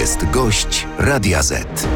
[0.00, 1.88] jest gość Radia Z.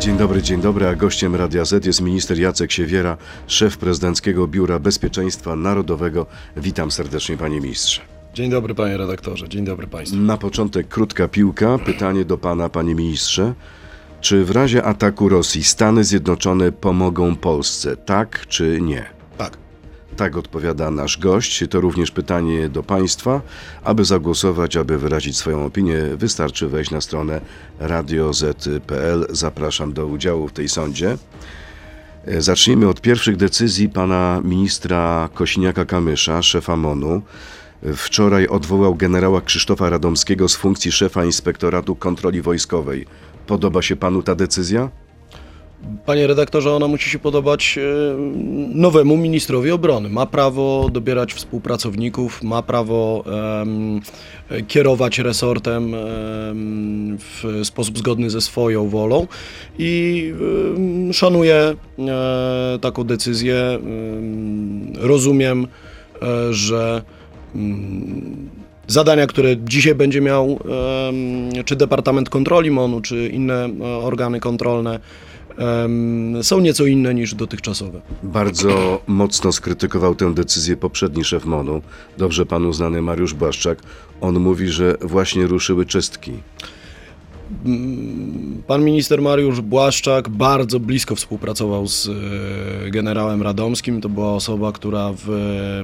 [0.00, 4.78] Dzień dobry, dzień dobry, a gościem Radia Z jest minister Jacek Siewiera, szef Prezydenckiego Biura
[4.78, 6.26] Bezpieczeństwa Narodowego.
[6.56, 8.00] Witam serdecznie, panie ministrze.
[8.34, 10.16] Dzień dobry panie redaktorze, dzień dobry państwu.
[10.16, 11.78] Na początek krótka piłka.
[11.78, 13.54] Pytanie do pana, panie ministrze.
[14.20, 19.19] Czy w razie ataku Rosji Stany Zjednoczone pomogą Polsce, tak czy nie?
[20.16, 20.36] Tak.
[20.36, 21.64] Odpowiada nasz gość.
[21.70, 23.40] To również pytanie do Państwa.
[23.84, 27.40] Aby zagłosować, aby wyrazić swoją opinię, wystarczy wejść na stronę
[27.78, 29.26] radioz.pl.
[29.30, 31.18] Zapraszam do udziału w tej sądzie.
[32.26, 37.22] E, Zacznijmy od pierwszych decyzji pana ministra Kosiniaka-Kamysza, szefa MONU.
[37.96, 43.06] Wczoraj odwołał generała Krzysztofa Radomskiego z funkcji szefa Inspektoratu Kontroli Wojskowej.
[43.46, 44.90] Podoba się panu ta decyzja?
[46.06, 47.82] Panie redaktorze, ona musi się podobać e,
[48.74, 50.08] nowemu ministrowi obrony.
[50.08, 53.24] Ma prawo dobierać współpracowników, ma prawo
[53.62, 54.00] em,
[54.68, 59.26] kierować resortem em, w sposób zgodny ze swoją wolą
[59.78, 60.32] i
[60.76, 63.56] em, szanuję e, taką decyzję.
[63.56, 65.66] Em, Rozumiem,
[66.22, 67.02] e, że
[68.86, 70.58] zadania, które dzisiaj będzie miał
[71.64, 73.68] czy Departament Kontroli MONU, czy inne
[74.02, 75.00] organy kontrolne,
[76.42, 78.00] są nieco inne niż dotychczasowe.
[78.22, 81.82] Bardzo mocno skrytykował tę decyzję poprzedni szef MONU,
[82.18, 83.78] dobrze panu znany Mariusz Błaszczak.
[84.20, 86.32] On mówi, że właśnie ruszyły czystki.
[88.66, 92.08] Pan minister Mariusz Błaszczak bardzo blisko współpracował z
[92.86, 94.00] e, generałem Radomskim.
[94.00, 95.28] To była osoba, która w,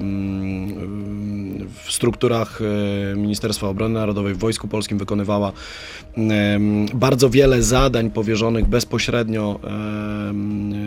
[0.01, 5.51] mm, w strukturach e, Ministerstwa Obrony Narodowej w Wojsku Polskim wykonywała
[6.17, 10.77] em, bardzo wiele zadań powierzonych bezpośrednio em, e,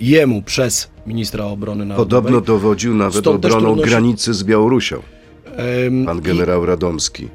[0.00, 2.22] jemu przez ministra obrony narodowej.
[2.22, 4.96] Podobno dowodził nawet Stąd obroną trudno się- granicy z Białorusią,
[6.06, 7.28] pan generał Radomski.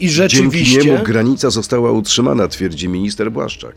[0.00, 0.78] I, i Dzięki rzeczywiście...
[0.78, 3.74] niemu granica została utrzymana, twierdzi minister Błaszczak.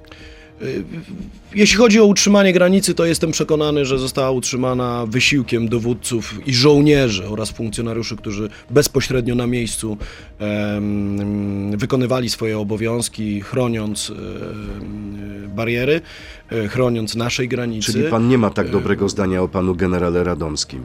[1.55, 7.27] Jeśli chodzi o utrzymanie granicy, to jestem przekonany, że została utrzymana wysiłkiem dowódców i żołnierzy
[7.27, 9.97] oraz funkcjonariuszy, którzy bezpośrednio na miejscu
[10.39, 16.01] em, wykonywali swoje obowiązki, chroniąc em, bariery,
[16.49, 17.91] e, chroniąc naszej granicy.
[17.91, 20.83] Czyli pan nie ma tak dobrego zdania o panu generale Radomskim.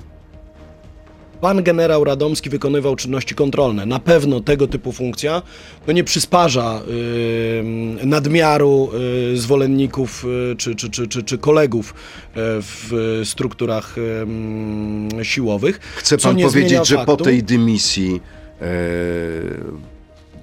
[1.41, 3.87] Pan generał Radomski wykonywał czynności kontrolne.
[3.87, 5.43] Na pewno tego typu funkcja
[5.87, 8.91] no nie przysparza y, nadmiaru
[9.33, 15.79] y, zwolenników y, czy, czy, czy, czy, czy kolegów y, w strukturach y, siłowych.
[15.97, 18.21] Chce co pan nie zmienia powiedzieć, że po faktu- tej dymisji
[18.61, 18.67] e,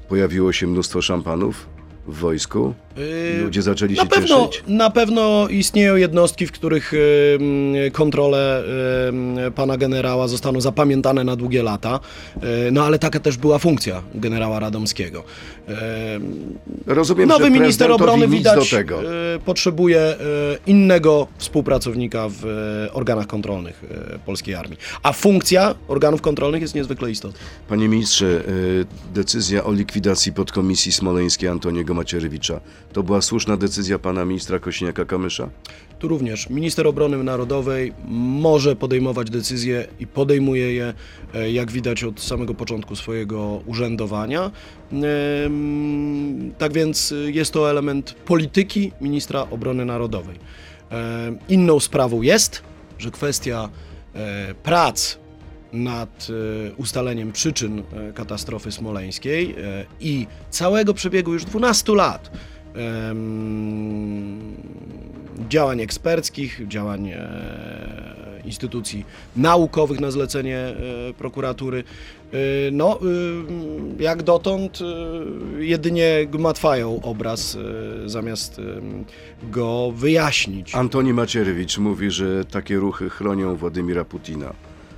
[0.10, 1.68] pojawiło się mnóstwo szampanów
[2.08, 2.74] w wojsku?
[3.00, 4.64] Y, Ludzie zaczęli się Na pewno, cieszyć?
[4.68, 6.94] na pewno istnieją jednostki, w których
[7.92, 8.64] kontrole
[9.56, 12.00] pana generała zostaną zapamiętane na długie lata.
[12.68, 15.24] Y, No ale taka też była funkcja generała Radomskiego.
[15.70, 15.74] Y,
[16.86, 18.76] Rozumiem, Nowy minister obrony widać
[19.46, 20.16] potrzebuje
[20.68, 22.46] innego współpracownika w
[22.94, 23.84] organach kontrolnych
[24.26, 24.78] polskiej armii.
[25.04, 27.40] A funkcja organów kontrolnych jest niezwykle istotna.
[27.70, 28.44] Panie ministrze,
[29.14, 32.60] decyzja o likwidacji podkomisji smoleńskiej Antoniego Macierewicza
[32.94, 35.48] to była słuszna decyzja pana ministra Kośniaka-Kamysza?
[36.00, 40.94] Tu również minister obrony narodowej może podejmować decyzje i podejmuje je,
[41.34, 44.52] e, jak widać, od samego początku swojego urzędowania.
[46.58, 50.40] Tak więc y, jest to element polityki ministra obrony narodowej.
[50.90, 52.64] Em, Inną sprawą jest,
[53.00, 53.70] że kwestia
[54.16, 55.18] e, prac
[55.74, 62.32] nad e, ustaleniem przyczyn e, katastrofy smoleńskiej e, i całego przebiegu już 12 lat
[65.50, 69.06] działań eksperckich, działań e, instytucji
[69.36, 70.76] naukowych na zlecenie e,
[71.18, 71.84] prokuratury.
[72.34, 72.38] E,
[72.72, 73.00] no,
[74.00, 74.80] jak dotąd
[75.60, 77.58] jedynie gmatwają obraz,
[78.06, 78.62] zamiast
[79.44, 80.76] go wyjaśnić.
[80.76, 84.54] Antoni Macierewicz mówi, że takie ruchy chronią Władimira Putina,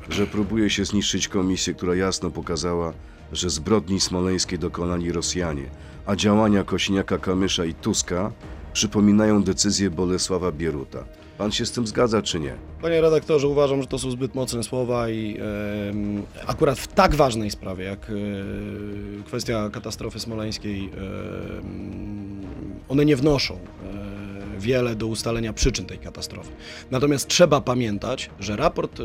[0.09, 2.93] że próbuje się zniszczyć komisję, która jasno pokazała,
[3.33, 5.63] że zbrodni smoleńskiej dokonali Rosjanie,
[6.09, 8.31] a działania Kośniaka-Kamysza i Tuska
[8.73, 11.03] przypominają decyzję Bolesława Bieruta.
[11.37, 12.53] Pan się z tym zgadza, czy nie?
[12.81, 15.37] Panie redaktorze, uważam, że to są zbyt mocne słowa i
[16.47, 18.13] akurat w tak ważnej sprawie jak e,
[19.23, 20.91] kwestia katastrofy smoleńskiej
[22.89, 23.57] one nie wnoszą e,
[24.59, 26.51] wiele do ustalenia przyczyn tej katastrofy.
[26.91, 29.01] Natomiast trzeba pamiętać, że raport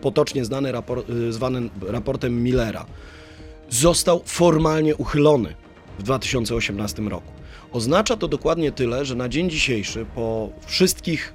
[0.00, 0.98] potocznie znany rapor,
[1.28, 2.86] e, zwany raportem Millera
[3.74, 5.54] został formalnie uchylony
[5.98, 7.32] w 2018 roku.
[7.72, 11.34] Oznacza to dokładnie tyle, że na dzień dzisiejszy, po wszystkich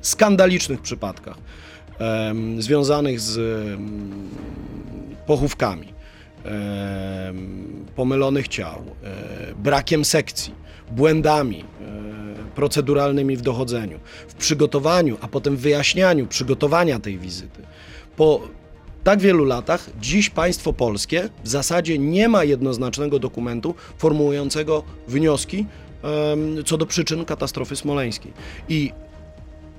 [0.00, 1.36] skandalicznych przypadkach
[2.58, 3.38] związanych z
[5.26, 5.88] pochówkami,
[6.44, 10.54] em, pomylonych ciał, e, brakiem sekcji,
[10.90, 11.64] błędami e,
[12.54, 17.62] proceduralnymi w dochodzeniu, w przygotowaniu, a potem wyjaśnianiu przygotowania tej wizyty.
[18.16, 18.40] Po
[19.04, 25.66] tak wielu latach dziś państwo polskie w zasadzie nie ma jednoznacznego dokumentu formułującego wnioski
[26.66, 28.32] co do przyczyn katastrofy smoleńskiej.
[28.68, 28.92] I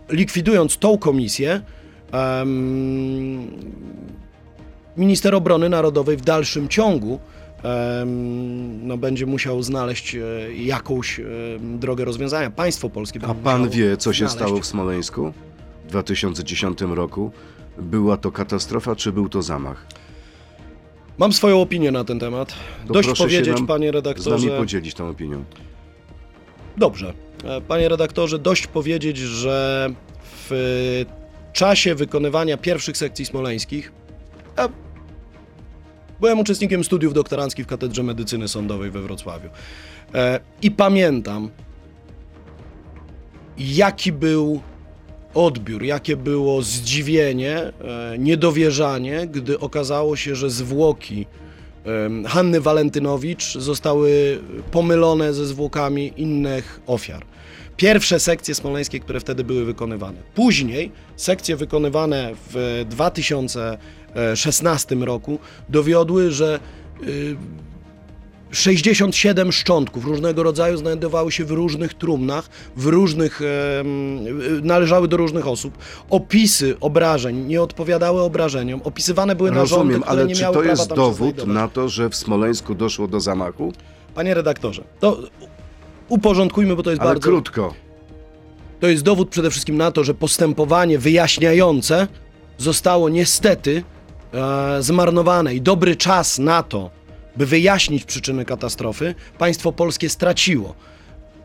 [0.10, 1.62] likwidując tą komisję,
[4.98, 7.20] minister obrony narodowej w dalszym ciągu
[8.84, 10.20] no, będzie musiał znaleźć e,
[10.56, 11.26] jakąś em,
[11.80, 12.50] drogę rozwiązania.
[12.52, 15.34] Państwo polskie A pan wie, co się stało w Smoleńsku
[15.86, 17.32] w 2010 roku?
[17.78, 19.86] Była to katastrofa, czy był to zamach?
[21.18, 22.54] Mam swoją opinię na ten temat.
[22.88, 24.58] To Dość powiedzieć, panie Z nami redaktorze.
[24.58, 25.44] podzielić tą opinią.
[26.78, 27.14] Dobrze.
[27.44, 29.90] E, Panie redaktorze, dość powiedzieć, że
[30.50, 31.06] w
[31.54, 33.92] czasie wykonywania pierwszych sekcji smoleńskich
[34.58, 34.70] ja
[36.20, 39.50] byłem uczestnikiem studiów doktoranckich w Katedrze Medycyny Sądowej we Wrocławiu.
[40.14, 41.50] E, I pamiętam,
[43.58, 44.62] jaki był
[45.36, 47.72] odbiór, jakie było zdziwienie, e,
[48.18, 51.26] niedowierzanie, gdy okazało się, że zwłoki
[52.28, 54.40] Hanny Walentynowicz zostały
[54.72, 57.26] pomylone ze zwłokami innych ofiar.
[57.78, 60.18] Pierwsze sekcje smoleńskie, które wtedy były wykonywane.
[60.36, 65.40] Później sekcje wykonywane w 2016 roku
[65.70, 66.60] dowiodły, że
[67.04, 67.36] y,
[68.56, 73.42] 67 szczątków różnego rodzaju znajdowały się w różnych trumnach, w różnych,
[74.62, 75.78] należały do różnych osób.
[76.10, 80.60] Opisy obrażeń nie odpowiadały obrażeniom, opisywane były narządy, Rozumiem, które ale nie czy miały to
[80.60, 81.56] prawa jest tam się dowód znajdować.
[81.56, 83.74] na to, że w Smoleńsku doszło do zamachu?
[84.16, 85.20] Panie redaktorze, to
[86.10, 87.30] uporządkujmy, bo to jest Ale bardzo...
[87.30, 87.74] krótko.
[88.80, 92.08] To jest dowód przede wszystkim na to, że postępowanie wyjaśniające
[92.58, 93.84] zostało niestety
[94.34, 96.90] e, zmarnowane i dobry czas na to,
[97.38, 100.76] by wyjaśnić przyczyny katastrofy, państwo polskie straciło.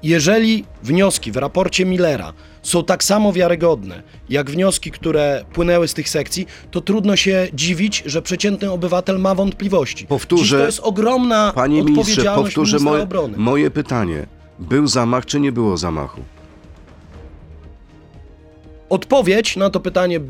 [0.02, 2.32] Jeżeli wnioski w raporcie Millera
[2.62, 8.02] są tak samo wiarygodne, jak wnioski, które płynęły z tych sekcji, to trudno się dziwić,
[8.06, 10.06] że przeciętny obywatel ma wątpliwości.
[10.06, 13.38] Powtórzę, Dziś to jest ogromna Panie ministrze, powtórzę moje, obrony.
[13.38, 14.26] moje pytanie.
[14.58, 16.20] Był zamach, czy nie było zamachu?
[18.90, 20.20] Odpowiedź na to pytanie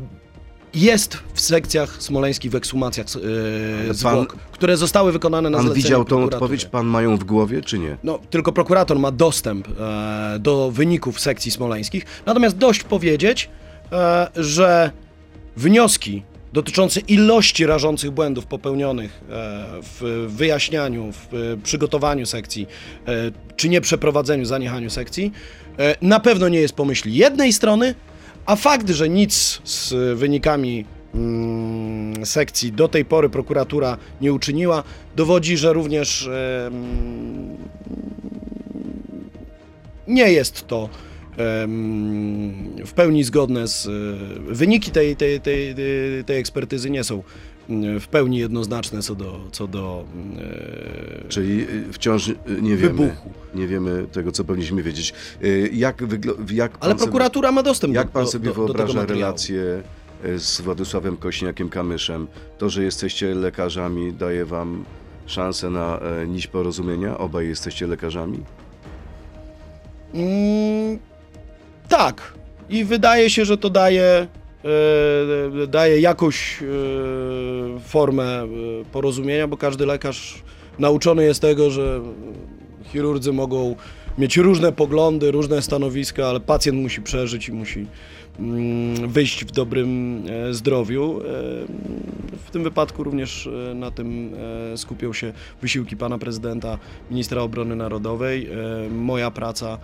[0.73, 5.65] jest w sekcjach smoleńskich, w ekshumacjach Ale yy, pan- zwłok, które zostały wykonane na Pan
[5.65, 6.65] zlecenie widział tą odpowiedź?
[6.65, 7.97] Pan ma ją w głowie, czy nie?
[8.03, 12.05] No, tylko prokurator ma dostęp e, do wyników sekcji smoleńskich.
[12.25, 13.49] Natomiast dość powiedzieć,
[13.91, 14.91] e, że
[15.57, 16.23] wnioski
[16.53, 19.27] dotyczące ilości rażących błędów popełnionych e,
[19.81, 22.67] w wyjaśnianiu, w e, przygotowaniu sekcji,
[23.07, 23.11] e,
[23.55, 25.31] czy nie przeprowadzeniu, zaniechaniu sekcji,
[25.79, 27.95] e, na pewno nie jest pomyśli jednej strony,
[28.45, 30.85] a fakt, że nic z wynikami
[31.15, 34.83] mm, sekcji do tej pory prokuratura nie uczyniła,
[35.15, 36.29] dowodzi, że również
[40.07, 40.89] nie jest to
[42.85, 43.87] w pełni zgodne z.
[44.47, 45.75] Wyniki tej, tej, tej,
[46.25, 47.23] tej, ekspertyzy nie są
[47.99, 50.03] w pełni jednoznaczne co do, co do
[50.39, 52.27] e, Czyli y, wciąż
[52.61, 52.77] nie wiemy.
[52.77, 53.31] wybuchu.
[53.55, 55.13] Nie wiemy tego, co powinniśmy wiedzieć.
[55.73, 58.61] Jak, wygl- jak Ale prokuratura ma dostęp Sobie, jak do, pan do, sobie do, do
[58.65, 59.83] wyobraża relacje
[60.25, 62.25] y, z Władysławem Kośniakiem-Kamyszem?
[62.57, 64.85] To, że jesteście lekarzami, daje wam
[65.25, 67.17] szansę na e, nić porozumienia?
[67.17, 68.39] Obaj jesteście lekarzami?
[70.13, 70.99] Mm,
[71.89, 72.33] tak.
[72.69, 74.27] I wydaje się, że to daje, e,
[75.67, 76.65] daje jakąś e,
[77.79, 78.47] formę e,
[78.91, 80.41] porozumienia, bo każdy lekarz
[80.79, 82.01] nauczony jest tego, że
[82.83, 83.75] chirurdzy mogą
[84.17, 87.87] mieć różne poglądy, różne stanowiska, ale pacjent musi przeżyć i musi
[88.39, 91.19] mm, wyjść w dobrym e, zdrowiu.
[91.21, 91.23] E,
[92.37, 94.33] W tym wypadku również e, na tym
[94.73, 96.77] e, skupią się wysiłki pana prezydenta,
[97.09, 99.77] ministra obrony narodowej, e, moja praca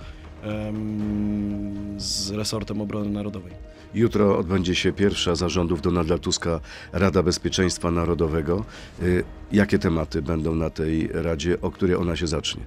[1.97, 3.51] z resortem obrony narodowej.
[3.93, 6.59] Jutro odbędzie się pierwsza zarządów Donalda Tuska
[6.93, 8.65] Rada Bezpieczeństwa Narodowego.
[9.01, 12.61] Y, Jakie tematy będą na tej Radzie, o której ona się zacznie?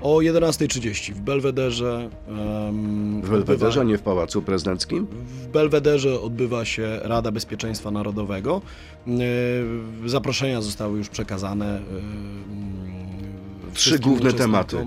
[0.00, 2.10] O 11.30 w Belwederze.
[2.28, 5.06] em, W Belwederze, odbywa- nie w Pałacu Prezydenckim?
[5.26, 8.62] W Belwederze odbywa się Rada Bezpieczeństwa Narodowego.
[9.06, 11.80] Yy, Zaproszenia zostały już przekazane.
[13.66, 14.86] yy, Trzy wszystkim główne tematy.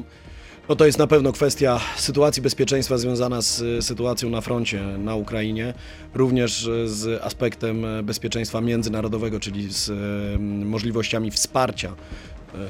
[0.70, 5.15] No to jest na pewno kwestia sytuacji bezpieczeństwa związana z y, sytuacją na froncie na
[5.15, 5.74] Ukrainie,
[6.13, 9.91] również y, z aspektem y, bezpieczeństwa międzynarodowego, czyli z
[10.63, 11.96] możliwościami wsparcia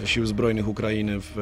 [0.06, 1.36] sił zbrojnych Ukrainy w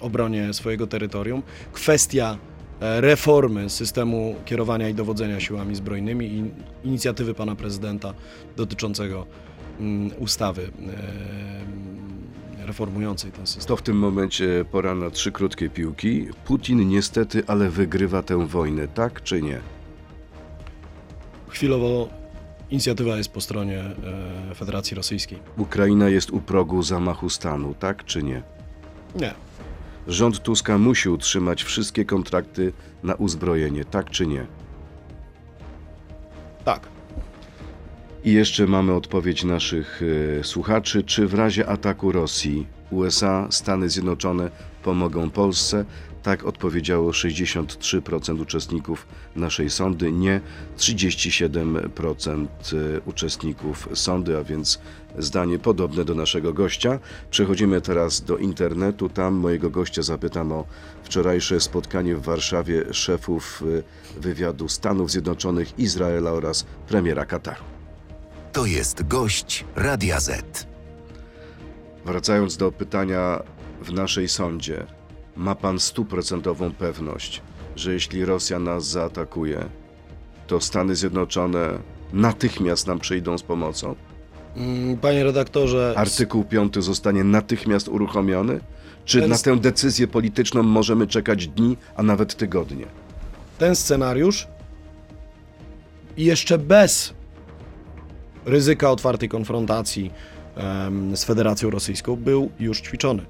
[0.00, 1.42] obronie swojego terytorium.
[1.72, 2.38] Kwestia
[2.80, 6.44] e, reformy systemu kierowania i dowodzenia siłami zbrojnymi i
[6.84, 8.14] inicjatywy pana prezydenta
[8.56, 9.26] dotyczącego
[9.80, 12.05] mm, ustawy e,
[12.66, 13.68] reformującej ten system.
[13.68, 16.26] To w tym momencie pora na trzy krótkie piłki.
[16.44, 19.60] Putin niestety, ale wygrywa tę wojnę, tak czy nie?
[21.48, 22.08] Chwilowo
[22.70, 23.78] inicjatywa jest po stronie
[24.50, 25.38] e, Federacji Rosyjskiej.
[25.56, 28.42] Ukraina jest u progu zamachu stanu, tak czy nie?
[29.14, 29.34] Nie.
[30.06, 34.46] Rząd Tuska musi utrzymać wszystkie kontrakty na uzbrojenie, tak czy nie?
[36.64, 36.95] Tak.
[38.26, 40.00] I jeszcze mamy odpowiedź naszych
[40.40, 41.02] e, słuchaczy.
[41.02, 44.50] Czy w razie ataku Rosji USA, Stany Zjednoczone
[44.82, 45.84] pomogą Polsce?
[46.22, 49.06] Tak odpowiedziało 63% uczestników
[49.36, 50.40] naszej sądy, nie
[50.78, 54.80] 37% e, uczestników sądy, a więc
[55.18, 56.98] zdanie podobne do naszego gościa.
[57.30, 59.08] Przechodzimy teraz do internetu.
[59.08, 60.64] Tam mojego gościa zapytam o
[61.02, 63.62] wczorajsze spotkanie w Warszawie szefów
[64.16, 67.75] e, wywiadu Stanów Zjednoczonych, Izraela oraz premiera Kataru.
[68.56, 70.66] To jest gość Radia Z.
[72.04, 73.42] Wracając do pytania
[73.82, 74.86] w naszej sądzie,
[75.36, 77.42] ma pan stuprocentową pewność,
[77.76, 79.64] że jeśli Rosja nas zaatakuje,
[80.46, 81.78] to Stany Zjednoczone
[82.12, 83.94] natychmiast nam przyjdą z pomocą?
[84.56, 88.60] Mm, Panie redaktorze, Artykuł 5 zostanie natychmiast uruchomiony?
[89.04, 92.86] Czy Ten na tę decyzję polityczną możemy czekać dni, a nawet tygodnie?
[93.58, 94.48] ten scenariusz
[96.16, 97.14] jeszcze bez
[98.46, 100.10] ryzyka otwartej konfrontacji
[101.14, 103.22] z Federacją Rosyjską był już ćwiczony.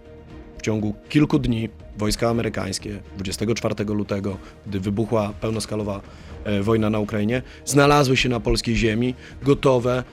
[0.58, 6.00] W ciągu kilku dni wojska amerykańskie 24 lutego, gdy wybuchła pełnoskalowa
[6.44, 10.04] e, wojna na Ukrainie, znalazły się na polskiej ziemi gotowe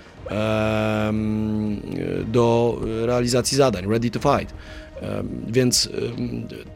[2.28, 4.54] do realizacji zadań, ready to fight.
[5.48, 5.90] Więc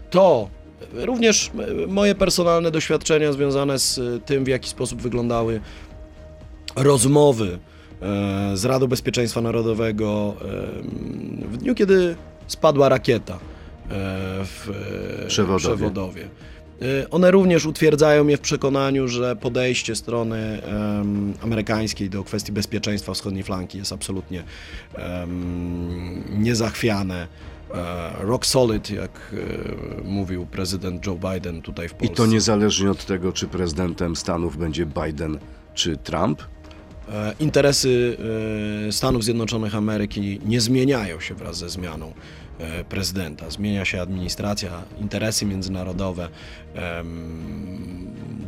[0.10, 0.50] to
[0.94, 1.52] również
[1.88, 5.62] moje personalne doświadczenia związane z e, tym, w jaki sposób wyglądały
[6.76, 7.60] rozmowy
[8.54, 10.36] z Radą Bezpieczeństwa Narodowego
[11.52, 12.16] w dniu, kiedy
[12.48, 13.40] spadła rakieta e,
[14.46, 14.70] w
[15.24, 15.76] e, Przewodowie.
[15.76, 16.30] Przewodowie.
[16.82, 23.14] E, One również utwierdzają mnie w przekonaniu, że podejście strony em, amerykańskiej do kwestii bezpieczeństwa
[23.14, 24.44] wschodniej flanki jest absolutnie
[24.96, 27.28] em, niezachwiane.
[28.20, 29.36] Rock solid, jak
[30.04, 32.16] mówił prezydent Joe Biden tutaj w I Polsce.
[32.16, 35.40] to niezależnie od tego, czy prezydentem Stanów będzie Biden
[35.74, 36.42] czy Trump?
[37.14, 38.18] E, Interesy
[38.88, 42.14] e, Stanów Zjednoczonych Ameryki nie zmieniają się wraz ze zmianą
[42.60, 43.50] e, prezydenta.
[43.50, 46.30] Zmienia się administracja, interesy międzynarodowe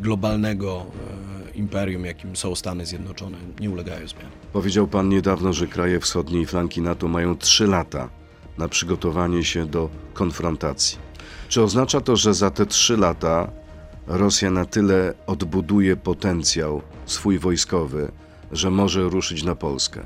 [0.01, 0.85] globalnego
[1.55, 4.29] imperium, jakim są Stany Zjednoczone, nie ulegają zmianie.
[4.53, 8.09] Powiedział pan niedawno, że kraje wschodniej flanki NATO mają 3 lata
[8.57, 10.97] na przygotowanie się do konfrontacji.
[11.49, 13.51] Czy oznacza to, że za te 3 lata
[14.07, 18.11] Rosja na tyle odbuduje potencjał swój wojskowy,
[18.51, 20.05] że może ruszyć na Polskę?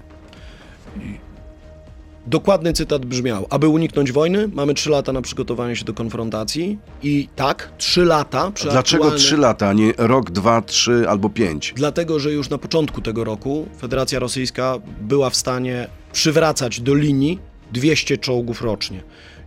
[2.27, 7.27] Dokładny cytat brzmiał: Aby uniknąć wojny, mamy 3 lata na przygotowanie się do konfrontacji i
[7.35, 11.73] tak, 3 lata przy Dlaczego aktualnej- 3 lata, a nie rok, dwa, trzy albo pięć?
[11.75, 17.39] Dlatego, że już na początku tego roku Federacja Rosyjska była w stanie przywracać do linii
[17.71, 19.03] 200 czołgów rocznie.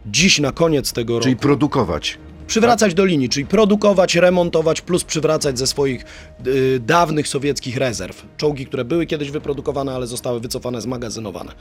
[0.07, 2.19] Dziś na koniec tego Czyli roku produkować.
[2.47, 6.05] Przywracać do linii, czyli produkować, remontować plus przywracać ze swoich
[6.47, 8.27] y, dawnych sowieckich rezerw.
[8.37, 11.53] Czołgi, które były kiedyś wyprodukowane, ale zostały wycofane, zmagazynowane.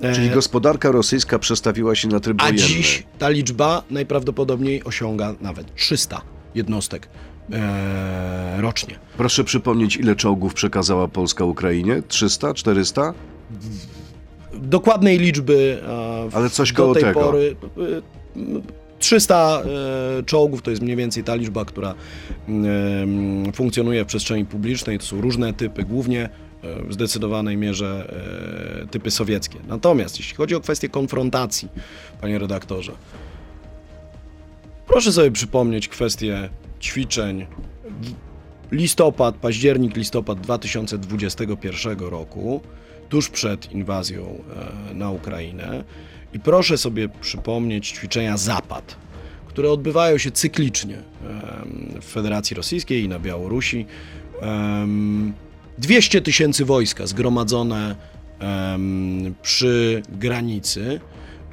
[0.00, 2.62] E, Czyli gospodarka rosyjska przestawiła się na tryb a wojenny.
[2.66, 6.22] dziś ta liczba najprawdopodobniej osiąga nawet 300
[6.54, 7.08] jednostek
[7.52, 8.98] e, rocznie.
[9.16, 12.02] Proszę przypomnieć, ile czołgów przekazała Polska Ukrainie?
[12.08, 13.14] 300, 400?
[14.54, 15.82] dokładnej liczby.
[16.26, 17.20] e, w- Ale coś do koło tej tego.
[17.20, 17.56] pory.
[18.36, 18.40] e,
[19.00, 19.62] 300
[20.18, 21.94] e, czołgów to jest mniej więcej ta liczba, która
[22.48, 24.98] em, funkcjonuje w przestrzeni publicznej.
[24.98, 26.28] To są różne typy, głównie e,
[26.88, 28.14] w zdecydowanej mierze
[28.82, 29.58] e, typy sowieckie.
[29.68, 31.68] Natomiast jeśli chodzi o kwestię konfrontacji,
[32.20, 32.92] panie redaktorze,
[34.86, 36.48] proszę sobie przypomnieć kwestię
[36.80, 37.46] ćwiczeń.
[38.72, 42.60] Listopad, październik, listopad 2021 roku,
[43.08, 44.42] tuż przed inwazją
[44.90, 45.84] e, na Ukrainę.
[46.32, 48.96] I proszę sobie przypomnieć ćwiczenia Zapad,
[49.48, 50.98] które odbywają się cyklicznie
[52.00, 53.86] w Federacji Rosyjskiej i na Białorusi.
[54.40, 55.32] Em,
[55.78, 57.96] 200 tysięcy wojska zgromadzone
[59.42, 61.00] przy granicy.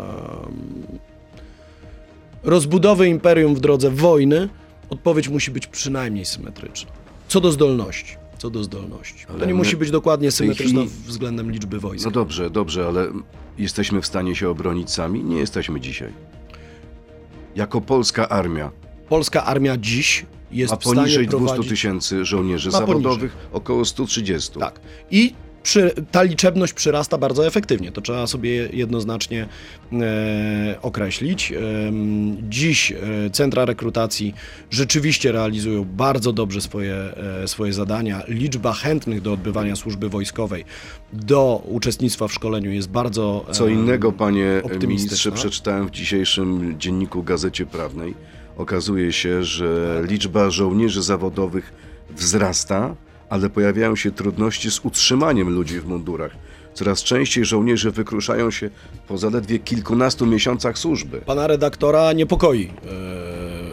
[2.43, 4.49] rozbudowy imperium w drodze wojny,
[4.89, 6.91] odpowiedź musi być przynajmniej symetryczna.
[7.27, 8.15] Co do zdolności.
[8.39, 9.25] Co do zdolności.
[9.29, 12.05] Ale to nie my musi być dokładnie symetryczna chwili- względem liczby wojsk.
[12.05, 13.07] No dobrze, dobrze, ale
[13.57, 15.23] jesteśmy w stanie się obronić sami?
[15.23, 16.13] Nie jesteśmy dzisiaj.
[17.55, 18.71] Jako polska armia
[19.09, 21.69] Polska armia dziś jest ma w stanie poniżej 200 prowadzić...
[21.69, 23.03] tysięcy żołnierzy Ma poniżej.
[23.03, 24.59] zawodowych, około 130.
[24.59, 24.79] Tak.
[25.11, 27.91] I przy, ta liczebność przyrasta bardzo efektywnie.
[27.91, 29.47] To trzeba sobie jednoznacznie
[29.93, 31.51] e, określić.
[31.51, 32.97] Em, dziś e,
[33.31, 34.33] centra rekrutacji
[34.69, 36.95] rzeczywiście realizują bardzo dobrze swoje,
[37.43, 38.23] e, swoje zadania.
[38.27, 40.65] Liczba chętnych do odbywania służby wojskowej,
[41.13, 43.45] do uczestnictwa w szkoleniu jest bardzo.
[43.51, 48.15] Co em, innego, panie ministrze, przeczytałem w dzisiejszym dzienniku Gazecie Prawnej.
[48.57, 51.73] Okazuje się, że liczba żołnierzy zawodowych
[52.09, 52.95] wzrasta,
[53.29, 56.31] ale pojawiają się trudności z utrzymaniem ludzi w mundurach.
[56.73, 58.69] Coraz częściej żołnierze wykruszają się
[59.07, 61.21] po zaledwie kilkunastu miesiącach służby.
[61.25, 62.69] Pana redaktora niepokoi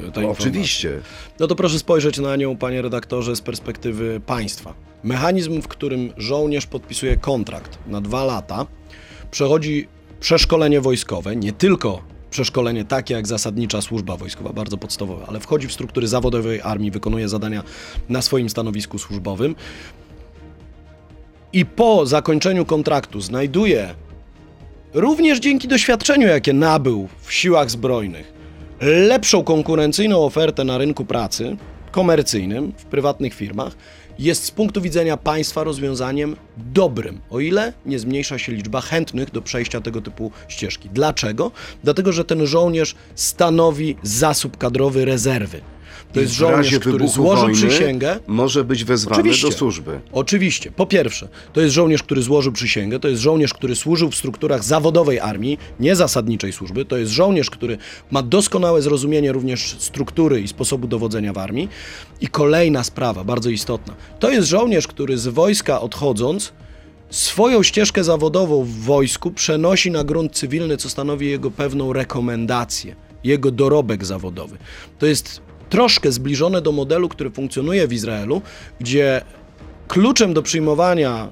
[0.08, 1.00] e, ta No, oczywiście.
[1.40, 4.74] No to proszę spojrzeć na nią, panie redaktorze, z perspektywy państwa.
[5.04, 8.66] Mechanizm, w którym żołnierz podpisuje kontrakt na dwa lata,
[9.30, 9.88] przechodzi
[10.20, 15.72] przeszkolenie wojskowe, nie tylko przeszkolenie takie jak zasadnicza służba wojskowa, bardzo podstawowe, ale wchodzi w
[15.72, 17.62] struktury zawodowej armii, wykonuje zadania
[18.08, 19.54] na swoim stanowisku służbowym.
[21.52, 23.94] I po zakończeniu kontraktu znajduje
[24.94, 28.32] również dzięki doświadczeniu, jakie nabył w siłach zbrojnych,
[28.80, 31.56] lepszą konkurencyjną ofertę na rynku pracy
[31.90, 33.76] komercyjnym w prywatnych firmach,
[34.18, 39.42] jest z punktu widzenia państwa rozwiązaniem dobrym, o ile nie zmniejsza się liczba chętnych do
[39.42, 40.88] przejścia tego typu ścieżki.
[40.92, 41.50] Dlaczego?
[41.84, 45.60] Dlatego, że ten żołnierz stanowi zasób kadrowy rezerwy.
[46.12, 48.20] To I jest żołnierz, który złożył przysięgę.
[48.26, 49.46] Może być wezwany Oczywiście.
[49.46, 50.00] do służby.
[50.12, 50.70] Oczywiście.
[50.70, 54.64] Po pierwsze, to jest żołnierz, który złożył przysięgę, to jest żołnierz, który służył w strukturach
[54.64, 57.78] zawodowej armii, nie zasadniczej służby, to jest żołnierz, który
[58.10, 61.68] ma doskonałe zrozumienie również struktury i sposobu dowodzenia w armii.
[62.20, 66.52] I kolejna sprawa, bardzo istotna, to jest żołnierz, który z wojska odchodząc,
[67.10, 73.50] swoją ścieżkę zawodową w wojsku przenosi na grunt cywilny, co stanowi jego pewną rekomendację, jego
[73.50, 74.58] dorobek zawodowy.
[74.98, 78.42] To jest troszkę zbliżone do modelu, który funkcjonuje w Izraelu,
[78.80, 79.22] gdzie
[79.88, 81.28] kluczem do przyjmowania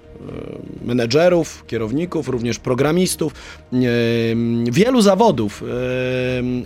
[0.83, 3.33] e, menedżerów, kierowników, również programistów,
[3.73, 3.77] e,
[4.73, 5.67] wielu zawodów e,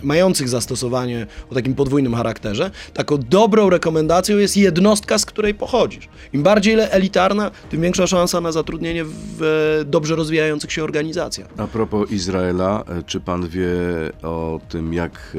[0.03, 6.09] mających zastosowanie o takim podwójnym charakterze, taką dobrą rekomendacją jest jednostka, z której pochodzisz.
[6.33, 11.47] Im bardziej elitarna, tym większa szansa na zatrudnienie w dobrze rozwijających się organizacjach.
[11.57, 13.67] A propos Izraela, czy pan wie
[14.23, 15.37] o tym, jak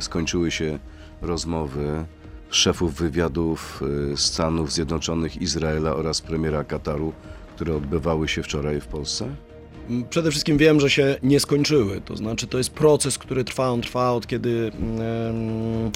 [0.00, 0.78] skończyły się
[1.22, 2.04] rozmowy
[2.50, 7.12] szefów wywiadów e, Stanów Zjednoczonych, Izraela oraz premiera Kataru,
[7.54, 9.28] które odbywały się wczoraj w Polsce?
[9.90, 12.00] M, Przede wszystkim wiem, że się nie skończyły.
[12.00, 13.70] To znaczy, to jest proces, który trwa.
[13.70, 15.90] On trwa od kiedy em,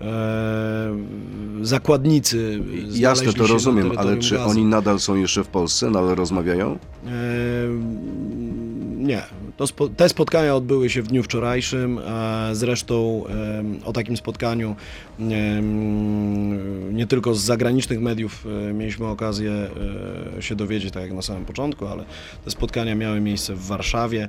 [0.00, 2.60] e, zakładnicy.
[2.90, 4.50] Jasne, to rozumiem, ale czy Gazy.
[4.50, 6.78] oni nadal są jeszcze w Polsce, nadal rozmawiają?
[7.06, 9.22] Em, Nie.
[9.66, 11.98] Spo, te spotkania odbyły się w dniu wczorajszym.
[12.06, 13.24] a Zresztą
[13.84, 14.76] o takim spotkaniu
[16.92, 19.52] nie tylko z zagranicznych mediów e, mieliśmy okazję
[20.38, 22.04] e, się dowiedzieć, tak jak na samym początku, ale
[22.44, 24.28] te spotkania miały miejsce w Warszawie,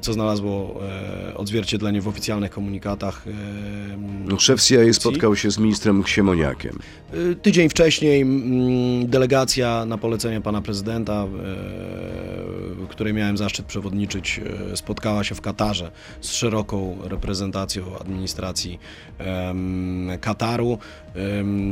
[0.00, 0.80] co znalazło
[1.28, 3.24] e, odzwierciedlenie w oficjalnych komunikatach.
[4.24, 6.78] No, szef CIA spotkał się z ministrem Siemoniakiem.
[7.14, 8.26] Y, Tydzień wcześniej
[9.04, 14.23] delegacja na polecenie pana prezydenta, e, której miałem zaszczyt przewodniczyć,
[14.72, 18.78] e, spotkała się w Katarze z szeroką reprezentacją administracji
[20.20, 20.78] Kataru.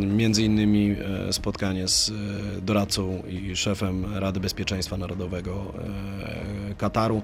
[0.03, 0.97] Między innymi
[1.29, 2.13] e, spotkanie z e,
[2.61, 5.73] doradcą i szefem Rady Bezpieczeństwa Narodowego
[6.79, 7.23] Kataru.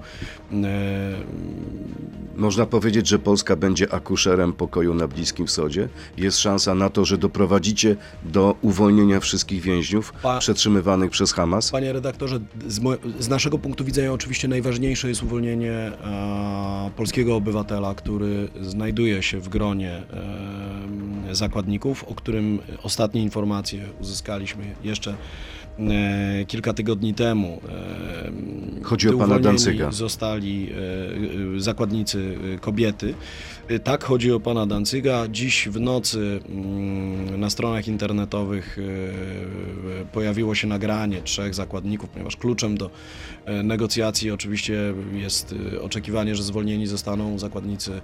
[2.35, 5.89] Można powiedzieć, że Polska będzie akuszerem pokoju na Bliskim Wschodzie?
[6.17, 11.71] Jest szansa na to, że doprowadzicie do uwolnienia wszystkich więźniów Pa- przetrzymywanych przez Hamas?
[11.71, 12.81] Panie redaktorze, z,
[13.19, 19.49] z naszego punktu widzenia oczywiście najważniejsze jest uwolnienie e, polskiego obywatela, który znajduje się w
[19.49, 19.91] gronie
[21.29, 25.15] e, zakładników, o którym ostatnie informacje uzyskaliśmy jeszcze
[25.79, 27.61] e, kilka tygodni temu.
[27.69, 29.91] E, Chodzi o pana Dancyga.
[29.91, 30.71] Zostali
[31.57, 33.13] e, zakładnicy kobiety.
[33.69, 35.27] E, Tak, chodzi o pana Dancyga.
[35.27, 38.77] Dziś w nocy mm, na stronach internetowych
[40.01, 42.89] e, pojawiło się nagranie trzech zakładników, ponieważ kluczem do
[43.63, 48.01] negocjacji oczywiście jest oczekiwanie, że zwolnieni zostaną zakładnicy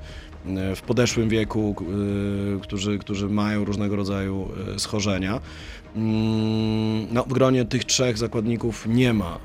[0.75, 1.75] w podeszłym wieku,
[2.61, 5.41] którzy, którzy mają różnego rodzaju schorzenia.
[5.95, 9.39] Mm, No, w gronie tych trzech zakładników nie ma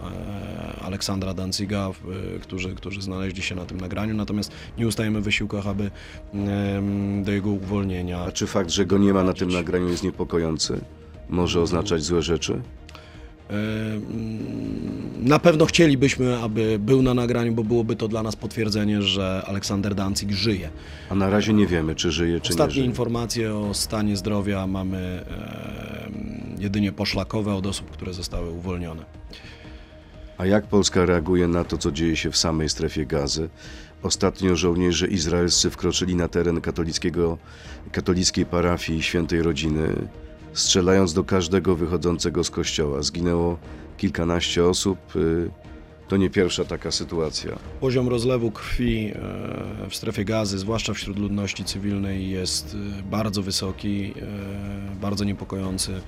[0.78, 1.88] e, Aleksandra Danziga,
[2.36, 5.90] e, którzy, którzy znaleźli się na tym nagraniu, natomiast nie ustajemy w wysiłkach, aby
[7.22, 8.18] do jego uwolnienia.
[8.20, 10.80] A czy fakt, że go nie ma na tym nagraniu jest niepokojący?
[11.28, 12.60] Może oznaczać złe rzeczy?
[15.20, 19.94] Na pewno chcielibyśmy, aby był na nagraniu, bo byłoby to dla nas potwierdzenie, że Aleksander
[19.94, 20.70] Danzig żyje.
[21.10, 22.86] A na razie nie wiemy, czy żyje, czy nie Ostatnie żyje.
[22.86, 25.24] informacje o stanie zdrowia mamy
[26.58, 29.04] jedynie poszlakowe od osób, które zostały uwolnione.
[30.38, 33.48] A jak Polska reaguje na to, co dzieje się w samej strefie gazy?
[34.02, 37.38] Ostatnio żołnierze izraelscy wkroczyli na teren katolickiego,
[37.92, 39.88] katolickiej parafii Świętej Rodziny,
[40.52, 43.02] strzelając do każdego wychodzącego z kościoła.
[43.02, 43.58] Zginęło
[43.98, 44.98] kilkanaście osób.
[45.16, 45.50] y,
[46.08, 47.58] To nie pierwsza taka sytuacja.
[47.80, 54.14] Poziom rozlewu krwi e, w strefie gazy, zwłaszcza wśród ludności cywilnej, jest e, bardzo wysoki,
[54.96, 56.00] e, bardzo niepokojący.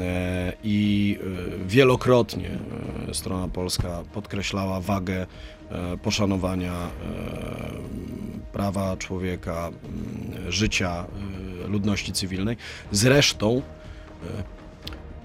[0.00, 1.18] E, I
[1.62, 2.50] e, wielokrotnie
[3.12, 5.26] strona polska podkreślała wagę
[6.02, 6.90] poszanowania e,
[8.52, 9.70] prawa człowieka,
[10.48, 11.06] życia
[11.64, 12.56] e, ludności cywilnej.
[12.92, 13.62] Zresztą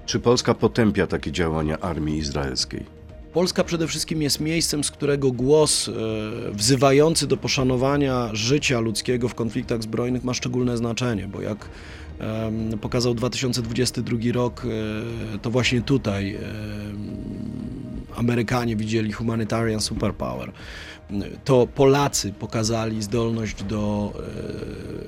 [0.05, 2.85] Czy Polska potępia takie działania armii izraelskiej?
[3.33, 5.91] Polska przede wszystkim jest miejscem, z którego głos e,
[6.51, 11.69] wzywający do poszanowania życia ludzkiego w konfliktach zbrojnych ma szczególne znaczenie, bo jak
[12.81, 14.65] pokazał 2022 rok,
[15.35, 16.41] e, to właśnie tutaj em,
[18.15, 20.51] Amerykanie widzieli humanitarian superpower.
[21.43, 24.13] To Polacy pokazali zdolność do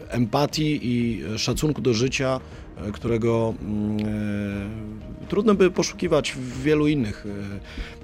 [0.09, 2.39] e, empatii i szacunku do życia,
[2.77, 7.25] e, którego mm, e, trudno by poszukiwać w wielu innych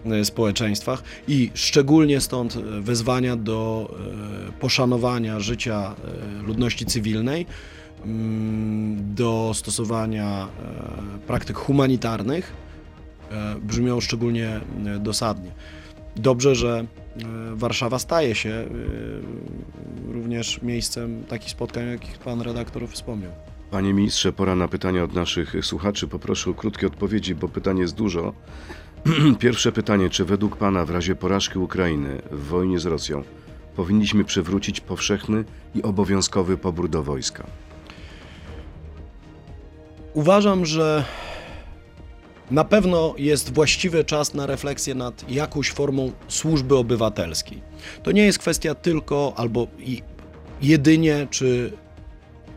[0.05, 3.89] e, e, społeczeństwach i szczególnie stąd e, wezwania do
[4.49, 5.95] e, poszanowania życia
[6.39, 7.45] e, ludności cywilnej,
[8.97, 12.53] do stosowania e, praktyk humanitarnych
[13.31, 15.51] e, brzmią szczególnie e, dosadnie.
[16.15, 16.85] Dobrze, że
[17.53, 18.65] Warszawa staje się
[20.11, 23.31] również miejscem takich spotkań, jakich pan redaktor wspomniał.
[23.71, 26.07] Panie ministrze, pora na pytania od naszych słuchaczy.
[26.07, 28.33] Poproszę o krótkie odpowiedzi, bo pytań jest dużo.
[29.39, 33.23] Pierwsze pytanie, czy według Pana w razie porażki Ukrainy w wojnie z Rosją
[33.75, 35.43] powinniśmy przywrócić powszechny
[35.75, 37.47] i obowiązkowy pobór do wojska?
[40.13, 41.03] Uważam, że
[42.51, 47.61] na pewno jest właściwy czas na refleksję nad jakąś formą służby obywatelskiej.
[48.03, 50.01] To nie jest kwestia tylko albo i
[50.61, 51.73] jedynie czy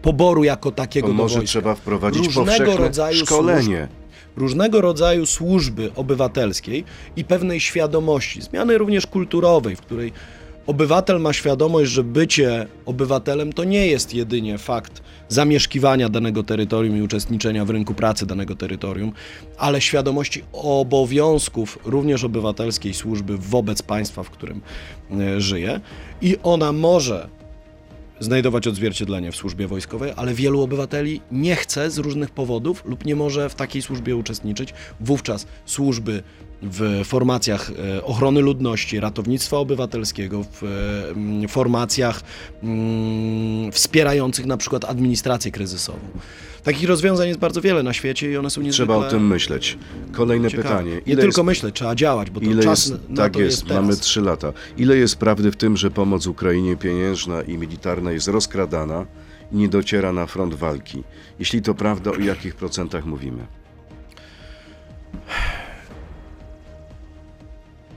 [0.03, 1.49] poboru jako takiego To do może wojska.
[1.49, 3.89] trzeba wprowadzić Różnego rodzaju szkolenie.
[4.37, 6.85] różnego rodzaju służby obywatelskiej
[7.17, 10.13] i pewnej świadomości, zmiany również kulturowej, w której
[10.67, 17.03] obywatel ma świadomość, że bycie obywatelem to nie jest jedynie fakt zamieszkiwania danego terytorium i
[17.03, 19.13] uczestniczenia w rynku pracy danego terytorium,
[19.59, 24.61] ale świadomości obowiązków również obywatelskiej służby wobec państwa, w którym
[25.11, 25.81] e, żyje
[26.23, 27.29] i ona może
[28.21, 33.17] znajdować odzwierciedlenie w służbie wojskowej, ale wielu obywateli nie chce z różnych powodów lub nie
[33.17, 34.75] może w takiej służbie uczestniczyć.
[35.01, 36.23] Wówczas służby
[36.63, 40.63] w formacjach e, ochrony ludności, ratownictwa obywatelskiego, w
[41.45, 42.23] e, formacjach
[42.63, 45.99] mm, wspierających na przykład administrację kryzysową.
[46.63, 49.79] Takich rozwiązań jest bardzo wiele na świecie i one są niezwykle Trzeba o tym myśleć.
[50.13, 50.69] Kolejne ciekawe.
[50.69, 51.01] pytanie.
[51.07, 53.97] Nie tylko myśleć, trzeba działać, bo to Ile czas jest, na tak jest, jest mamy
[53.97, 54.53] trzy lata.
[54.79, 59.07] Ile jest prawdy w tym, że pomoc Ukrainie pieniężna i militarna jest rozkradana
[59.53, 61.03] i nie dociera na front walki?
[61.39, 63.47] Jeśli to prawda, o jakich procentach mówimy?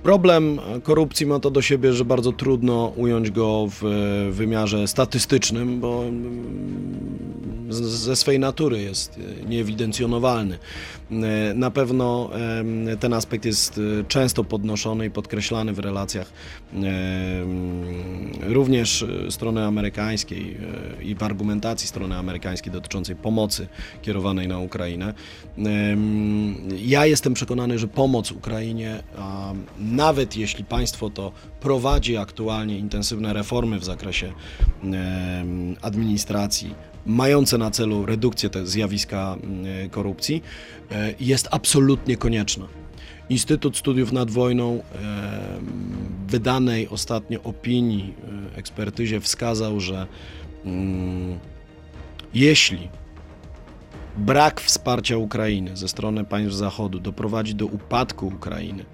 [0.03, 3.83] Problem korupcji ma to do siebie, że bardzo trudno ująć go w
[4.31, 10.58] wymiarze statystycznym, bo mm, ze swej natury jest e, nieewidencjonowalny.
[11.12, 12.29] E, Na pewno
[12.99, 16.32] ten aspekt jest e, często podnoszony i podkreślany w relacjach
[18.41, 20.58] również strony amerykańskiej
[21.01, 23.67] i w argumentacji strony amerykańskiej dotyczącej pomocy
[24.01, 25.13] kierowanej na Ukrainę.
[26.86, 29.03] Ja jestem przekonany, że pomoc Ukrainie,
[29.79, 34.34] nawet jeśli państwo to prowadzi aktualnie intensywne reformy w zakresie
[35.82, 40.43] administracji, mające na celu redukcję tego zjawiska em, korupcji,
[40.91, 42.67] e, jest absolutnie konieczna.
[43.29, 44.81] Instytut Studiów nad Wojną em,
[46.27, 48.13] wydanej ostatnio opinii,
[48.53, 50.07] e, ekspertyzie wskazał, że
[50.65, 51.39] mm,
[52.33, 52.89] jeśli
[54.17, 58.85] brak wsparcia Ukrainy ze strony państw Zachodu doprowadzi do upadku Ukrainy,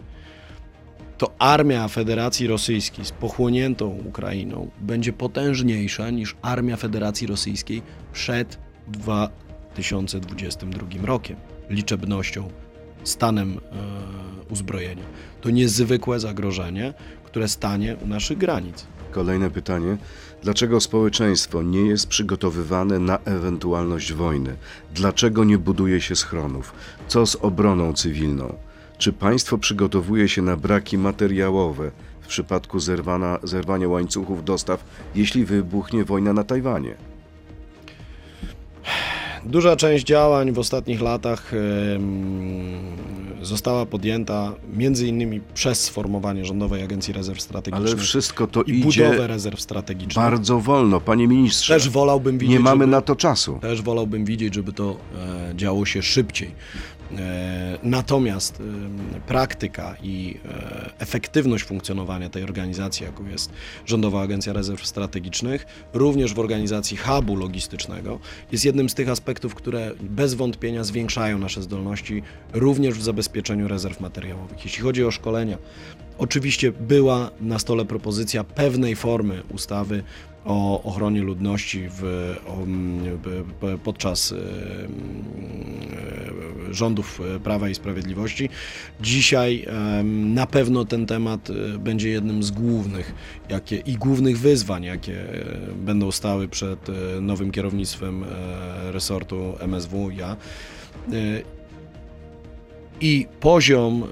[1.18, 7.82] to armia Federacji Rosyjskiej z pochłoniętą Ukrainą będzie potężniejsza niż armia Federacji Rosyjskiej
[8.14, 11.38] przed 2022 rokiem,
[11.70, 12.50] liczebnością,
[13.04, 13.62] stanem e,
[14.52, 15.04] uzbrojenia.
[15.42, 18.86] To niezwykłe zagrożenie, które stanie u naszych granic.
[19.12, 19.98] Kolejne pytanie.
[20.44, 24.56] Dlaczego społeczeństwo nie jest przygotowywane na ewentualność wojny?
[24.94, 26.74] Dlaczego nie buduje się schronów?
[27.08, 28.56] Co z obroną cywilną?
[28.98, 34.84] Czy państwo przygotowuje się na braki materiałowe w przypadku zerwana, zerwania łańcuchów dostaw,
[35.16, 36.96] jeśli wybuchnie wojna na Tajwanie?
[39.46, 41.52] Duża część działań w ostatnich latach
[43.42, 49.06] została podjęta między innymi przez sformowanie Rządowej Agencji Rezerw Strategicznych Ale wszystko to i idzie
[49.06, 50.26] budowę rezerw strategicznych.
[50.26, 51.74] bardzo wolno, panie ministrze.
[51.74, 53.60] Też wolałbym widzieć, nie mamy żeby, na to czasu.
[53.62, 54.98] też wolałbym widzieć, żeby to
[55.52, 56.52] e, działo się szybciej.
[57.12, 58.62] E, natomiast
[59.28, 63.52] praktyka i e, efektywność funkcjonowania tej organizacji, jaką jest
[63.86, 68.20] Rządowa Agencja Rezerw Strategicznych, również w organizacji hubu logistycznego,
[68.52, 74.00] jest jednym z tych aspektów, które bez wątpienia zwiększają nasze zdolności również w zabezpieczeniu rezerw
[74.00, 74.66] materiałowych.
[74.66, 75.58] Jeśli chodzi o szkolenia,
[76.18, 80.04] Oczywiście była na stole propozycja pewnej formy ustawy
[80.46, 82.58] o ochronie ludności w, o,
[83.62, 84.40] b- podczas e, e,
[86.74, 88.50] rządów e, Prawa i Sprawiedliwości.
[89.02, 89.66] Dzisiaj
[90.04, 91.48] na pewno ten temat
[91.80, 93.14] będzie jednym z głównych
[93.50, 95.24] jakie, i głównych wyzwań, jakie
[95.76, 96.80] będą stały przed
[97.22, 98.26] nowym kierownictwem
[98.92, 100.12] resortu MSW.
[103.02, 104.04] I poziom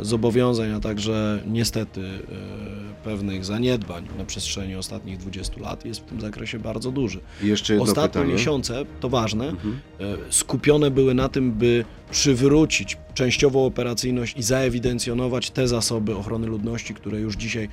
[0.00, 6.04] e, zobowiązań, a także niestety e, pewnych zaniedbań na przestrzeni ostatnich 20 lat jest w
[6.04, 7.20] tym zakresie bardzo duży.
[7.42, 8.32] Jeszcze Ostatnie pytanie.
[8.32, 9.80] miesiące, to ważne, Mhm.
[10.00, 16.94] e, skupione były na tym, by przywrócić częściową operacyjność i zaewidencjonować te zasoby ochrony ludności,
[16.94, 17.68] które już dzisiaj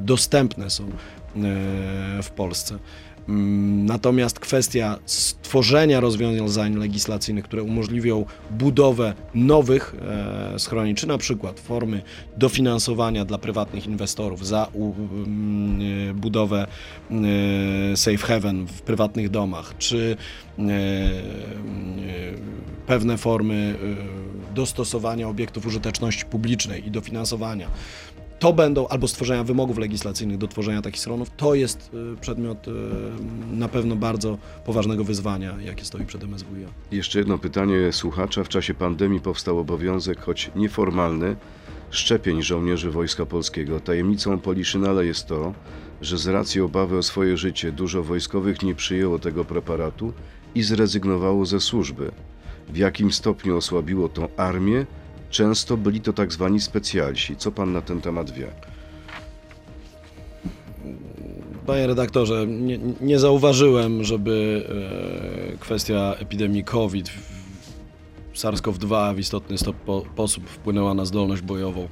[0.00, 0.90] dostępne są
[2.22, 2.78] w Polsce.
[3.28, 9.94] Mm, Natomiast kwestia stworzenia rozwiązań legislacyjnych, które umożliwią budowę nowych
[10.54, 12.02] e, schronień, czy na przykład formy
[12.36, 16.66] dofinansowania dla prywatnych inwestorów za e, budowę
[17.10, 20.16] e, safe haven w prywatnych domach, czy
[22.86, 23.74] pewne formy
[24.54, 27.68] dostosowania obiektów użyteczności publicznej i dofinansowania.
[28.38, 32.70] To będą, albo stworzenia wymogów legislacyjnych do tworzenia takich stronów, to jest e, przedmiot e,
[33.56, 36.68] na pewno bardzo poważnego wyzwania, jakie stoi przed MSWiA.
[36.92, 38.44] Jeszcze jedno pytanie słuchacza.
[38.44, 41.36] W czasie pandemii powstał obowiązek, choć nieformalny,
[41.90, 43.80] szczepień żołnierzy Wojska Polskiego.
[43.80, 45.54] Tajemnicą Poliszynela jest to,
[46.00, 50.12] że z racji obawy o swoje życie dużo wojskowych nie przyjęło tego preparatu
[50.54, 52.10] i zrezygnowało ze służby.
[52.68, 54.86] W jakim stopniu osłabiło tą armię?
[55.30, 57.36] Często byli to tak zwani specjalsi.
[57.36, 58.46] Co pan na ten temat wie?
[61.66, 64.64] Panie redaktorze, nie, nie zauważyłem, żeby
[65.54, 67.38] e, kwestia epidemii COVID, w-
[68.34, 71.88] SARS-CoV-2 w istotny sposób wpłynęła na zdolność bojową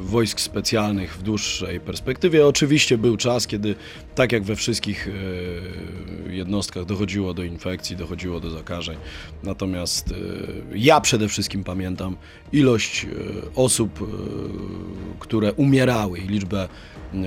[0.00, 2.46] wojsk specjalnych w dłuższej perspektywie.
[2.46, 3.74] Oczywiście był czas, kiedy
[4.14, 8.96] tak jak we wszystkich e, jednostkach dochodziło do infekcji, dochodziło do zakażeń.
[9.42, 10.14] Natomiast e,
[10.74, 12.16] ja przede wszystkim pamiętam
[12.52, 13.08] ilość e,
[13.54, 14.06] osób, e,
[15.18, 16.68] które umierały i liczbę
[17.14, 17.18] e,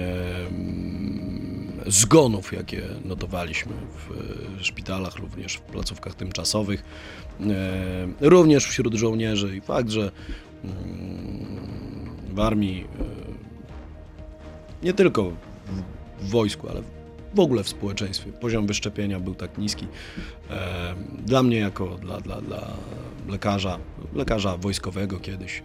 [1.88, 4.12] zgonów, jakie notowaliśmy w
[4.60, 6.84] e, szpitalach, również w placówkach tymczowych,
[7.42, 10.12] e, również wśród żołnierzy i fakt, że
[10.64, 11.79] mm,
[12.34, 15.32] w armii, e, nie tylko
[16.20, 16.82] w, wojsku, ale
[17.34, 19.88] w ogóle w społeczeństwie poziom wyszczepienia był tak niski.
[20.50, 22.74] E, Dla mnie, jako dla, dla, dla
[23.30, 23.80] lekarza,
[24.14, 25.64] lekarza wojskowego kiedyś, e,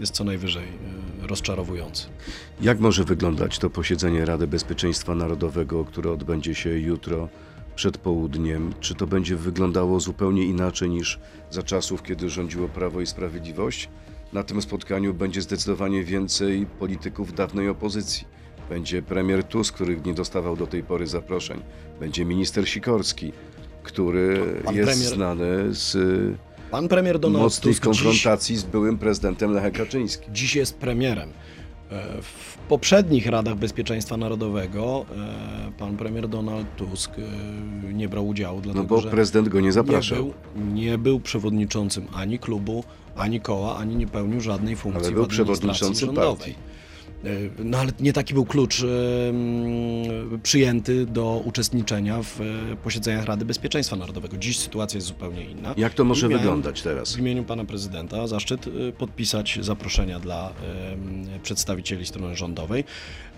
[0.00, 0.64] jest co najwyżej
[1.22, 2.06] rozczarowujący.
[2.60, 7.28] Jak może wyglądać to posiedzenie Rady Bezpieczeństwa Narodowego, które odbędzie się jutro
[7.76, 8.72] przed południem?
[8.80, 11.18] Czy to będzie wyglądało zupełnie inaczej niż
[11.50, 13.88] za czasów, kiedy rządziło Prawo i Sprawiedliwość?
[14.32, 18.24] Na tym spotkaniu będzie zdecydowanie więcej polityków dawnej opozycji.
[18.68, 21.60] Będzie premier Tusk, który nie dostawał do tej pory zaproszeń.
[22.00, 23.32] Będzie minister Sikorski,
[23.82, 25.96] który Pan jest premier- znany z
[26.70, 30.34] Pan premier Donald mocnej Tusk dziś, konfrontacji z byłym prezydentem Lechem Kaczyńskim.
[30.34, 31.32] dziś jest premierem.
[32.22, 35.06] W poprzednich Radach Bezpieczeństwa Narodowego
[35.68, 39.60] e, pan premier Donald Tusk e, nie brał udziału, dlatego No bo że prezydent go
[39.60, 40.18] nie nie zapraszał.
[40.18, 40.34] był,
[40.74, 42.84] nie był przewodniczącym ani klubu,
[43.16, 46.36] ani koła, ani nie pełnił żadnej funkcji Ale w był administracji przewodniczącym rządowej.
[46.54, 46.54] partii.
[47.64, 53.96] No ale nie taki był klucz em, przyjęty do uczestniczenia w e, posiedzeniach Rady Bezpieczeństwa
[53.96, 54.36] Narodowego.
[54.36, 55.74] Dziś sytuacja jest zupełnie inna.
[55.76, 57.16] Jak to może miałem wyglądać teraz?
[57.16, 60.52] W imieniu pana prezydenta zaszczyt e, podpisać zaproszenia dla
[61.42, 62.84] przedstawicieli strony rządowej.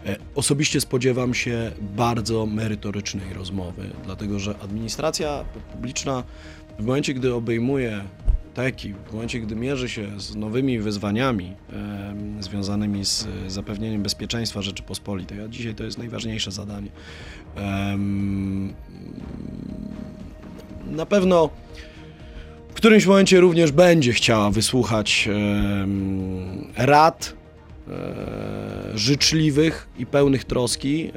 [0.07, 6.25] E, Osobiście spodziewam się bardzo merytorycznej rozmowy, dlatego że administracja publiczna
[6.79, 8.05] w momencie, gdy obejmuje
[8.55, 14.63] teki, w momencie, gdy mierzy się z nowymi wyzwaniami em, związanymi z e, zapewnieniem bezpieczeństwa
[14.63, 16.91] Rzeczypospolitej, a dzisiaj to jest najważniejsze zadanie.
[17.57, 18.75] em,
[20.87, 21.51] na pewno
[22.69, 27.40] w którymś momencie również będzie chciała wysłuchać em, rad e,
[28.95, 31.11] życzliwych i pełnych troski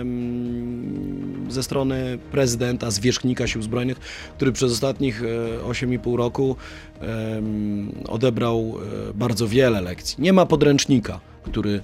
[0.00, 3.98] em, ze strony prezydenta, zwierzchnika Sił Zbrojnych,
[4.36, 5.26] który przez ostatnich e,
[5.68, 6.56] 8,5 roku
[7.00, 8.74] em, odebrał
[9.10, 10.16] e, bardzo wiele lekcji.
[10.18, 11.80] Nie ma podręcznika, który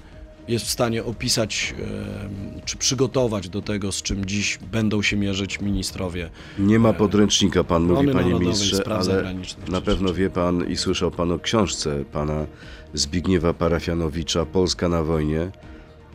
[0.47, 1.75] jest w stanie opisać
[2.65, 7.83] czy przygotować do tego, z czym dziś będą się mierzyć ministrowie Nie ma podręcznika, pan
[7.83, 9.35] mówi, panie ministrze, ale
[9.71, 12.45] na pewno wie pan i słyszał pan o książce pana
[12.93, 15.51] Zbigniewa Parafianowicza Polska na wojnie,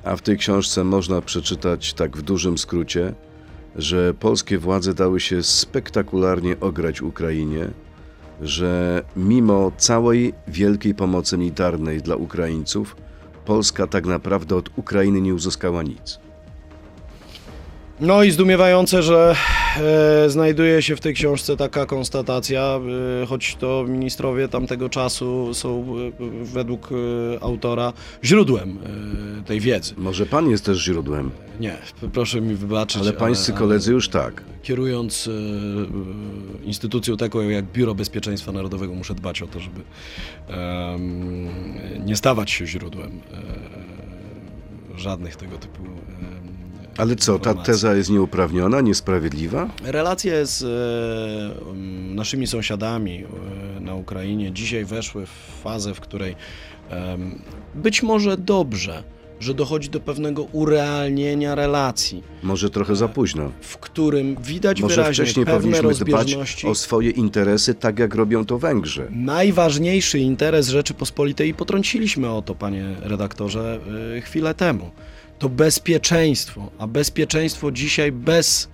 [0.04, 3.14] a w tej książce można przeczytać tak w dużym skrócie,
[3.76, 7.70] że polskie władze dały się spektakularnie ograć Ukrainie,
[8.40, 12.96] że mimo całej wielkiej pomocy militarnej dla Ukraińców,
[13.44, 16.27] Polska tak naprawdę od Ukrainy nie uzyskała nic.
[18.00, 19.34] No i zdumiewające, że
[20.24, 22.80] e, znajduje się w tej książce taka konstatacja,
[23.22, 25.84] e, choć to ministrowie tamtego czasu są
[26.20, 27.92] e, według e, autora
[28.24, 28.78] źródłem
[29.40, 29.94] e, tej wiedzy.
[29.96, 31.30] Może pan jest też źródłem,
[31.60, 31.76] Nie,
[32.12, 33.02] proszę mi wybaczyć.
[33.02, 34.44] ale pańscy koledzy już tak.
[34.62, 39.80] Kierując e, e, instytucją taką jak Biuro Bezpieczeństwa Narodowego, muszę dbać o to, żeby
[40.48, 41.48] em,
[42.06, 43.20] nie stawać się źródłem
[44.94, 45.82] e, żadnych tego typu.
[45.82, 46.57] em,
[46.98, 49.68] Ale co, ta teza jest nieuprawniona, niesprawiedliwa?
[49.84, 51.74] Relacje z e,
[52.14, 53.24] naszymi sąsiadami
[53.76, 56.34] e, na Ukrainie dzisiaj weszły w fazę, w której
[57.74, 59.02] być może dobrze,
[59.40, 63.52] że dochodzi do pewnego urealnienia relacji, Może trochę za późno.
[63.60, 68.44] w którym widać Może wyraźnie wcześniej pewne powinniśmy dbać o swoje interesy, tak jak robią
[68.44, 69.06] to Węgrzy.
[69.10, 73.80] Najważniejszy interes Rzeczypospolitej, i potrąciliśmy o to, panie redaktorze,
[74.16, 74.90] y, chwilę temu,
[75.38, 76.70] to bezpieczeństwo.
[76.78, 78.68] A bezpieczeństwo dzisiaj bez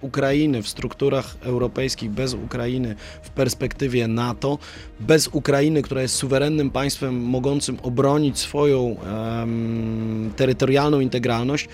[0.00, 4.58] Ukrainy w strukturach europejskich, bez Ukrainy w perspektywie NATO,
[5.00, 11.68] bez Ukrainy, która jest suwerennym państwem mogącym obronić swoją em, terytorialną integralność,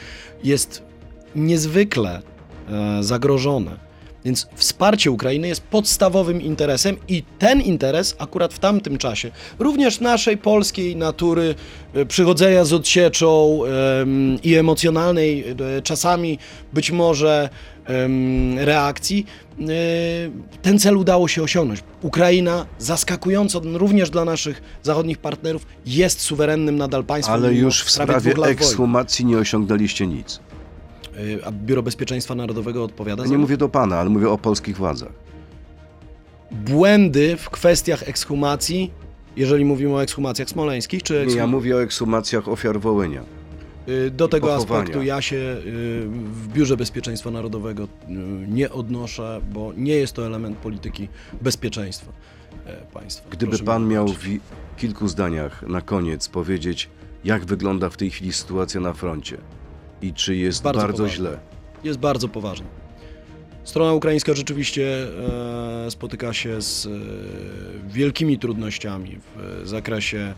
[0.45, 0.83] jest
[1.35, 2.23] niezwykle
[2.69, 3.92] e, zagrożone.
[4.25, 10.39] Więc wsparcie Ukrainy jest podstawowym interesem i ten interes akurat w tamtym czasie, również naszej
[10.39, 11.55] polskiej natury,
[11.95, 13.61] e, przychodzenia z odsieczą
[14.43, 16.39] i emocjonalnej e, czasami
[16.73, 17.49] być może
[18.57, 19.27] reakcji,
[19.61, 19.65] e,
[20.63, 21.83] ten cel udało się osiągnąć.
[22.03, 27.35] Ukraina zaskakująco również dla naszych zachodnich partnerów jest suwerennym nadal państwem.
[27.35, 28.53] Ale już w prawie sprawie lat wojny.
[28.53, 30.41] ekshumacji nie osiągnęliście nic.
[31.41, 35.13] E, A Biuro Bezpieczeństwa Narodowego odpowiada nie mówię do pana, ale mówię o polskich władzach.
[36.51, 38.91] błędy w kwestiach ekshumacji,
[39.37, 41.39] jeżeli mówimy o ekshumacjach smoleńskich, czy Nie, ekshum...
[41.39, 43.23] ja mówię o ekshumacjach ofiar Wołynia.
[43.89, 44.81] Y, do tego pochowania.
[44.83, 45.61] aspektu ja się y,
[46.33, 47.89] w Biurze Bezpieczeństwa Narodowego y,
[48.49, 51.09] nie odnoszę, bo nie jest to element polityki
[51.43, 52.13] bezpieczeństwa
[52.93, 53.31] państwa.
[53.31, 54.27] Gdyby Proszę pan miał w
[54.77, 56.89] kilku zdaniach na koniec powiedzieć,
[57.25, 59.39] jak wygląda w tej chwili sytuacja na froncie
[60.03, 61.17] i czy jest Bardzo bardzo, poważnie.
[61.17, 61.39] źle.
[61.85, 62.67] jest bardzo poważny.
[63.65, 65.07] Strona ukraińska rzeczywiście
[65.87, 66.91] e, spotyka się z e,
[67.89, 70.35] wielkimi trudnościami w zakresie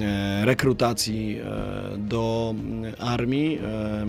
[0.00, 2.54] e, rekrutacji e, do
[2.98, 3.58] armii.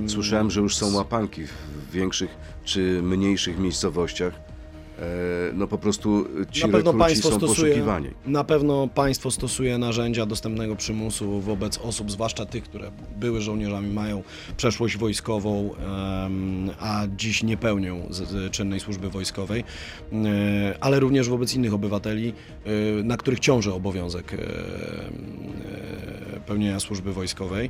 [0.07, 4.33] Słyszałem, że już są łapanki w większych czy mniejszych miejscowościach.
[4.99, 8.09] E, No po prostu ci Na pewno państwo są stosuje, poszukiwani.
[8.25, 14.23] na pewno państwo stosuje narzędzia dostępnego przymusu wobec osób, zwłaszcza tych, które były żołnierzami, mają
[14.57, 15.69] przeszłość wojskową,
[16.79, 18.09] a dziś nie pełnią
[18.51, 19.63] czynnej służby wojskowej,
[20.13, 22.33] e, ale również wobec innych obywateli,
[22.65, 24.37] e, na których ciąży obowiązek
[26.45, 27.69] pełnienia służby wojskowej.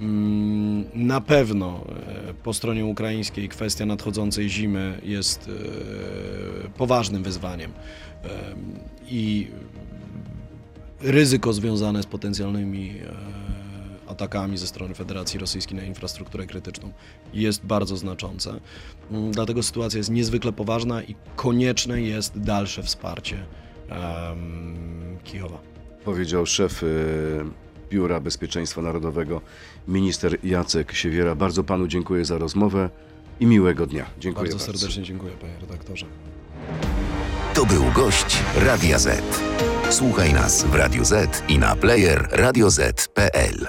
[0.00, 1.84] Mm, Na pewno
[2.28, 7.72] e, po stronie ukraińskiej kwestia nadchodzącej zimy jest e, poważnym wyzwaniem
[8.26, 9.48] Em, i
[11.00, 16.92] ryzyko związane z potencjalnymi e, atakami ze strony Federacji Rosyjskiej na infrastrukturę krytyczną
[17.34, 18.60] jest bardzo znaczące.
[19.10, 23.36] Mm, Dlatego sytuacja jest niezwykle poważna i konieczne jest dalsze wsparcie
[23.88, 24.76] em,
[25.24, 25.58] Kijowa.
[26.04, 26.86] Powiedział szef e,
[27.90, 29.40] Biura Bezpieczeństwa Narodowego,
[29.88, 31.34] minister Jacek Siewiera.
[31.34, 32.90] Bardzo panu dziękuję za rozmowę
[33.40, 34.06] i miłego dnia.
[34.18, 36.06] Dziękuję Bardzo serdecznie dziękuję, panie redaktorze.
[37.54, 39.22] To był gość Radia Z.
[39.90, 43.66] Słuchaj nas w Radio Z i na player radioz.pl.